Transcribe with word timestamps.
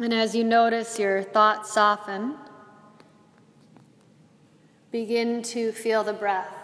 And 0.00 0.14
as 0.14 0.34
you 0.34 0.44
notice 0.44 0.98
your 0.98 1.22
thoughts 1.22 1.74
soften, 1.74 2.34
begin 4.90 5.42
to 5.42 5.72
feel 5.72 6.02
the 6.02 6.14
breath 6.14 6.54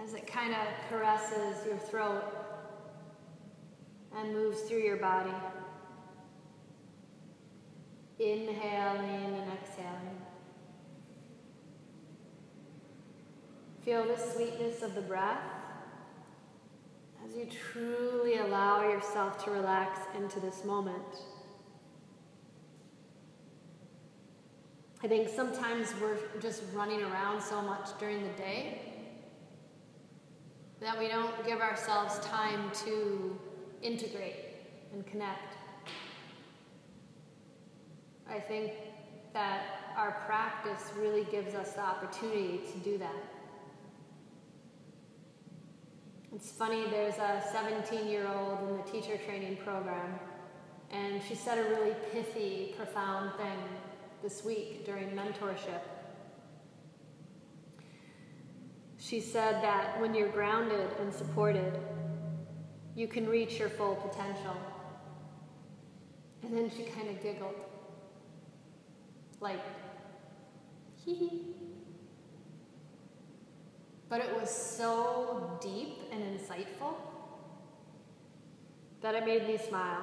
as 0.00 0.14
it 0.14 0.24
kind 0.28 0.54
of 0.54 0.68
caresses 0.88 1.66
your 1.66 1.76
throat 1.78 2.22
and 4.16 4.32
moves 4.32 4.60
through 4.60 4.84
your 4.84 4.98
body. 4.98 5.32
Inhaling 8.20 9.34
and 9.34 9.52
exhaling. 9.60 10.22
Feel 13.84 14.06
the 14.06 14.16
sweetness 14.16 14.82
of 14.82 14.94
the 14.94 15.00
breath 15.00 15.42
as 17.26 17.34
you 17.34 17.48
truly 17.72 18.38
allow 18.38 18.88
yourself 18.88 19.44
to 19.44 19.50
relax 19.50 19.98
into 20.16 20.38
this 20.38 20.64
moment. 20.64 21.02
I 25.00 25.06
think 25.06 25.28
sometimes 25.28 25.94
we're 26.02 26.16
just 26.40 26.62
running 26.74 27.02
around 27.02 27.40
so 27.40 27.62
much 27.62 27.96
during 28.00 28.20
the 28.20 28.32
day 28.36 28.80
that 30.80 30.98
we 30.98 31.06
don't 31.06 31.46
give 31.46 31.60
ourselves 31.60 32.18
time 32.26 32.72
to 32.84 33.38
integrate 33.80 34.34
and 34.92 35.06
connect. 35.06 35.54
I 38.28 38.40
think 38.40 38.72
that 39.34 39.62
our 39.96 40.20
practice 40.26 40.90
really 40.98 41.24
gives 41.30 41.54
us 41.54 41.74
the 41.74 41.80
opportunity 41.80 42.60
to 42.72 42.78
do 42.78 42.98
that. 42.98 43.22
It's 46.34 46.50
funny, 46.50 46.86
there's 46.90 47.18
a 47.18 47.40
17 47.52 48.08
year 48.08 48.26
old 48.26 48.68
in 48.68 48.76
the 48.78 48.82
teacher 48.82 49.16
training 49.16 49.58
program, 49.58 50.18
and 50.90 51.22
she 51.22 51.36
said 51.36 51.58
a 51.58 51.70
really 51.70 51.94
pithy, 52.12 52.74
profound 52.76 53.32
thing 53.36 53.58
this 54.22 54.44
week 54.44 54.84
during 54.84 55.10
mentorship. 55.10 55.80
She 58.98 59.20
said 59.20 59.62
that 59.62 60.00
when 60.00 60.14
you're 60.14 60.28
grounded 60.28 60.90
and 61.00 61.12
supported, 61.12 61.78
you 62.94 63.06
can 63.06 63.28
reach 63.28 63.58
your 63.58 63.68
full 63.68 63.94
potential. 63.94 64.56
And 66.42 66.56
then 66.56 66.70
she 66.70 66.82
kind 66.82 67.08
of 67.08 67.22
giggled, 67.22 67.54
like, 69.40 69.60
hee 71.04 71.14
hee. 71.14 71.42
But 74.08 74.20
it 74.20 74.40
was 74.40 74.50
so 74.50 75.58
deep 75.62 75.98
and 76.10 76.22
insightful 76.22 76.94
that 79.00 79.14
it 79.14 79.24
made 79.24 79.46
me 79.46 79.58
smile. 79.58 80.02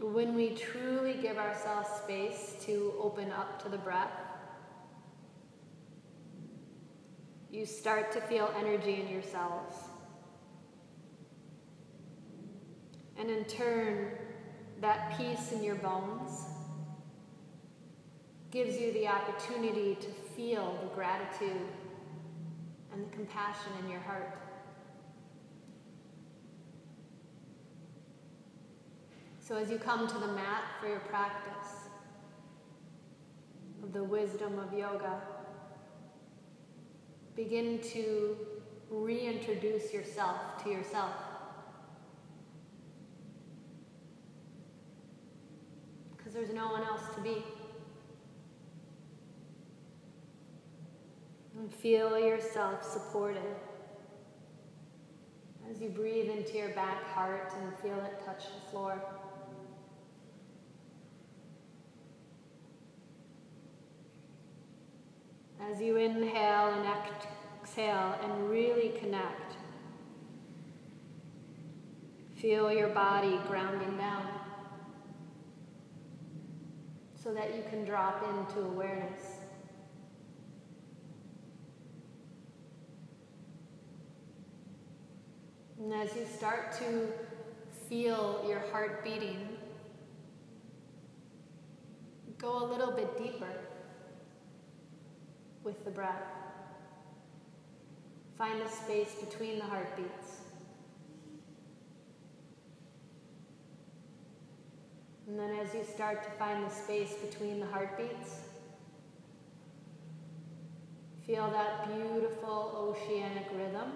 When 0.00 0.34
we 0.34 0.50
truly 0.50 1.12
give 1.20 1.36
ourselves 1.36 1.88
space 2.02 2.56
to 2.64 2.94
open 2.98 3.30
up 3.32 3.62
to 3.62 3.68
the 3.68 3.76
breath, 3.76 4.10
you 7.50 7.66
start 7.66 8.10
to 8.12 8.20
feel 8.22 8.50
energy 8.58 9.02
in 9.02 9.08
yourselves. 9.08 9.76
And 13.18 13.28
in 13.28 13.44
turn, 13.44 14.12
that 14.80 15.18
peace 15.18 15.52
in 15.52 15.62
your 15.62 15.74
bones 15.74 16.44
gives 18.50 18.80
you 18.80 18.94
the 18.94 19.06
opportunity 19.06 19.96
to 19.96 20.08
feel 20.34 20.78
the 20.82 20.94
gratitude 20.94 21.68
and 22.90 23.04
the 23.04 23.14
compassion 23.14 23.72
in 23.84 23.90
your 23.90 24.00
heart. 24.00 24.49
So, 29.40 29.56
as 29.56 29.70
you 29.70 29.78
come 29.78 30.06
to 30.06 30.18
the 30.18 30.28
mat 30.28 30.62
for 30.80 30.88
your 30.88 31.00
practice 31.00 31.88
of 33.82 33.92
the 33.92 34.04
wisdom 34.04 34.58
of 34.58 34.72
yoga, 34.72 35.20
begin 37.34 37.80
to 37.92 38.36
reintroduce 38.90 39.92
yourself 39.92 40.62
to 40.62 40.70
yourself. 40.70 41.14
Because 46.16 46.34
there's 46.34 46.52
no 46.52 46.68
one 46.68 46.82
else 46.82 47.02
to 47.14 47.20
be. 47.22 47.42
And 51.58 51.72
feel 51.72 52.18
yourself 52.18 52.84
supported 52.84 53.56
as 55.70 55.80
you 55.80 55.88
breathe 55.88 56.30
into 56.30 56.56
your 56.56 56.70
back 56.70 57.04
heart 57.14 57.52
and 57.62 57.78
feel 57.78 57.98
it 58.04 58.24
touch 58.24 58.44
the 58.44 58.70
floor. 58.70 59.00
As 65.68 65.80
you 65.80 65.96
inhale 65.96 66.72
and 66.72 66.86
exhale 67.62 68.18
and 68.24 68.48
really 68.48 68.90
connect, 68.98 69.56
feel 72.36 72.72
your 72.72 72.88
body 72.88 73.38
grounding 73.46 73.96
down 73.98 74.26
so 77.22 77.34
that 77.34 77.54
you 77.54 77.62
can 77.68 77.84
drop 77.84 78.22
into 78.22 78.66
awareness. 78.66 79.40
And 85.78 85.92
as 85.92 86.16
you 86.16 86.24
start 86.24 86.72
to 86.78 87.08
feel 87.88 88.44
your 88.48 88.60
heart 88.70 89.04
beating, 89.04 89.48
go 92.38 92.64
a 92.64 92.66
little 92.66 92.92
bit 92.92 93.18
deeper 93.18 93.52
with 95.62 95.84
the 95.84 95.90
breath. 95.90 96.22
Find 98.38 98.60
the 98.60 98.68
space 98.68 99.14
between 99.20 99.58
the 99.58 99.64
heartbeats. 99.64 100.40
And 105.26 105.38
then 105.38 105.50
as 105.60 105.74
you 105.74 105.84
start 105.84 106.24
to 106.24 106.30
find 106.30 106.64
the 106.64 106.70
space 106.70 107.14
between 107.14 107.60
the 107.60 107.66
heartbeats, 107.66 108.40
feel 111.26 111.50
that 111.50 111.86
beautiful 111.86 112.96
oceanic 112.98 113.46
rhythm. 113.54 113.92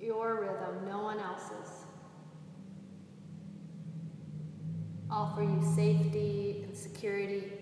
Your 0.00 0.40
rhythm, 0.40 0.88
no 0.88 1.02
one 1.02 1.20
else's. 1.20 1.84
Offer 5.08 5.42
you 5.42 5.62
safety 5.76 6.64
and 6.64 6.76
security 6.76 7.52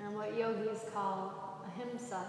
and 0.00 0.07
what 0.18 0.36
yogis 0.36 0.80
call 0.92 1.64
ahimsa. 1.64 2.20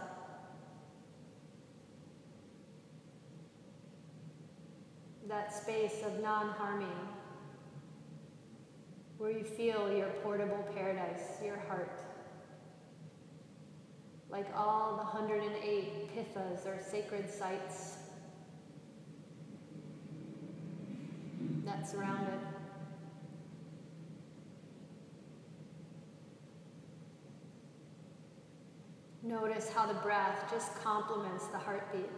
That 5.28 5.52
space 5.52 6.04
of 6.06 6.22
non 6.22 6.50
harming, 6.50 6.88
where 9.18 9.32
you 9.32 9.44
feel 9.44 9.92
your 9.92 10.10
portable 10.24 10.68
paradise, 10.76 11.42
your 11.44 11.58
heart. 11.68 12.00
Like 14.30 14.48
all 14.56 14.98
the 14.98 15.04
108 15.04 16.16
pithas 16.16 16.68
or 16.68 16.80
sacred 16.80 17.28
sites 17.28 17.98
that 21.66 21.90
surround 21.90 22.28
it. 22.28 22.59
Notice 29.30 29.70
how 29.70 29.86
the 29.86 29.94
breath 29.94 30.50
just 30.50 30.74
complements 30.82 31.46
the 31.50 31.60
heartbeat. 31.60 32.10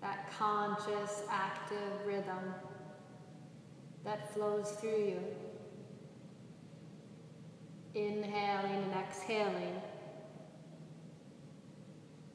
That 0.00 0.28
conscious, 0.36 1.22
active 1.30 2.04
rhythm 2.04 2.52
that 4.02 4.34
flows 4.34 4.72
through 4.80 5.04
you. 5.04 5.20
Inhaling 7.94 8.72
and 8.72 8.92
exhaling, 8.94 9.80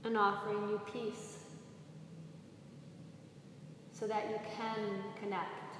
and 0.06 0.18
offering 0.18 0.70
you 0.70 0.82
peace 0.94 1.40
so 3.92 4.08
that 4.08 4.30
you 4.30 4.38
can 4.56 5.04
connect 5.20 5.76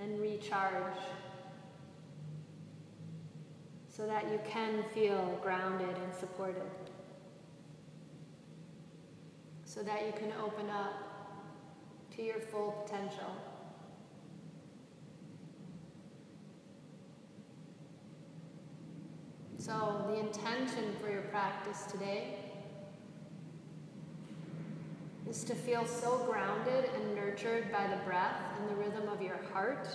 and 0.00 0.20
recharge 0.20 0.98
so 3.94 4.06
that 4.06 4.24
you 4.32 4.40
can 4.48 4.82
feel 4.94 5.38
grounded 5.42 5.94
and 6.02 6.14
supported. 6.18 6.62
So 9.64 9.82
that 9.82 10.06
you 10.06 10.12
can 10.12 10.32
open 10.42 10.70
up 10.70 10.94
to 12.16 12.22
your 12.22 12.40
full 12.40 12.72
potential. 12.86 13.36
So, 19.58 20.06
the 20.08 20.18
intention 20.18 20.96
for 21.00 21.10
your 21.10 21.22
practice 21.22 21.84
today 21.84 22.38
is 25.30 25.44
to 25.44 25.54
feel 25.54 25.86
so 25.86 26.18
grounded 26.28 26.90
and 26.96 27.14
nurtured 27.14 27.70
by 27.70 27.86
the 27.86 27.96
breath 28.04 28.40
and 28.58 28.68
the 28.68 28.74
rhythm 28.74 29.08
of 29.08 29.22
your 29.22 29.38
heart. 29.52 29.88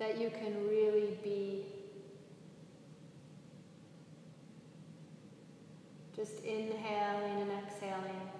That 0.00 0.20
you 0.20 0.30
can 0.30 0.66
really 0.68 1.16
be 1.22 1.66
just 6.16 6.42
inhaling 6.42 7.42
and 7.42 7.52
exhaling. 7.52 8.30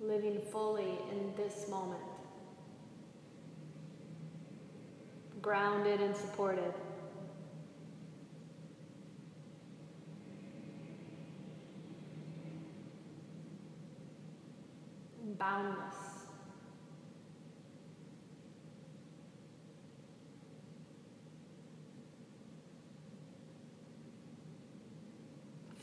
Living 0.00 0.40
fully 0.50 0.98
in 1.10 1.34
this 1.36 1.68
moment. 1.68 2.00
grounded 5.46 6.00
and 6.00 6.16
supported. 6.16 6.74
Boundless. 15.38 16.15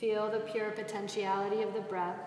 Feel 0.03 0.29
the 0.29 0.39
pure 0.39 0.71
potentiality 0.71 1.61
of 1.61 1.73
the 1.73 1.79
breath 1.79 2.19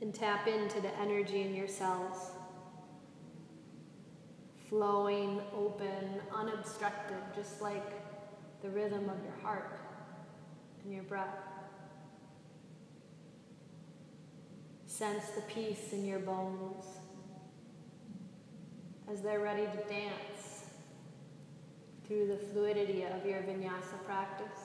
and 0.00 0.12
tap 0.12 0.48
into 0.48 0.80
the 0.80 0.92
energy 0.98 1.42
in 1.42 1.54
your 1.54 1.68
cells 1.68 2.32
flowing, 4.68 5.40
open, 5.56 6.20
unobstructed, 6.34 7.18
just 7.36 7.62
like 7.62 7.92
the 8.62 8.68
rhythm 8.68 9.08
of 9.08 9.22
your 9.22 9.36
heart 9.44 9.78
and 10.82 10.92
your 10.92 11.04
breath. 11.04 11.38
Sense 14.86 15.26
the 15.36 15.42
peace 15.42 15.92
in 15.92 16.04
your 16.04 16.18
bones 16.18 16.84
as 19.08 19.22
they're 19.22 19.38
ready 19.38 19.66
to 19.66 19.88
dance 19.88 20.55
through 22.06 22.28
the 22.28 22.36
fluidity 22.36 23.02
of 23.04 23.26
your 23.26 23.42
vinyasa 23.42 24.02
practice. 24.04 24.60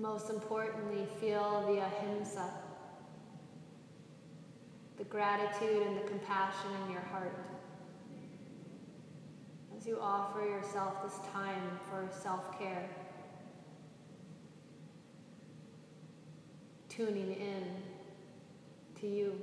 Most 0.00 0.30
importantly, 0.30 1.06
feel 1.20 1.64
the 1.68 1.80
ahimsa 1.80 2.50
the 4.98 5.04
gratitude 5.04 5.86
and 5.86 5.96
the 5.96 6.08
compassion 6.08 6.70
in 6.84 6.92
your 6.92 7.02
heart 7.02 7.38
as 9.76 9.86
you 9.86 9.98
offer 10.00 10.40
yourself 10.40 11.02
this 11.04 11.18
time 11.32 11.78
for 11.90 12.08
self 12.10 12.58
care. 12.58 12.88
Tuning 16.88 17.32
in 17.32 17.64
to 19.00 19.06
you. 19.06 19.34